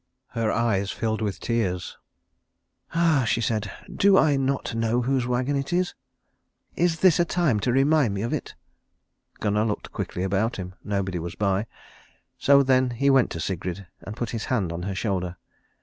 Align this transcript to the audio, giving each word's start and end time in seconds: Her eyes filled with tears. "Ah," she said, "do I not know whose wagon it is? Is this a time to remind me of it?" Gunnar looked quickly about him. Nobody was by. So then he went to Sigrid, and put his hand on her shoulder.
Her 0.29 0.51
eyes 0.51 0.89
filled 0.89 1.21
with 1.21 1.39
tears. 1.39 1.95
"Ah," 2.95 3.23
she 3.27 3.39
said, 3.39 3.69
"do 3.93 4.17
I 4.17 4.35
not 4.35 4.73
know 4.73 5.03
whose 5.03 5.27
wagon 5.27 5.55
it 5.55 5.71
is? 5.71 5.93
Is 6.75 7.01
this 7.01 7.19
a 7.19 7.23
time 7.23 7.59
to 7.59 7.71
remind 7.71 8.15
me 8.15 8.23
of 8.23 8.33
it?" 8.33 8.55
Gunnar 9.41 9.63
looked 9.65 9.91
quickly 9.91 10.23
about 10.23 10.55
him. 10.57 10.73
Nobody 10.83 11.19
was 11.19 11.35
by. 11.35 11.67
So 12.39 12.63
then 12.63 12.89
he 12.89 13.11
went 13.11 13.29
to 13.33 13.39
Sigrid, 13.39 13.85
and 14.01 14.17
put 14.17 14.31
his 14.31 14.45
hand 14.45 14.73
on 14.73 14.81
her 14.89 14.95
shoulder. 14.95 15.37